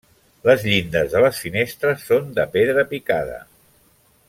[0.47, 3.39] Les llindes de les finestres són de pedra picada.